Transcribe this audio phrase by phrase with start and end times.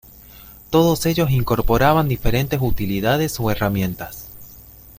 [0.71, 4.29] Todos ellos incorporaban diferentes utilidades o herramientas.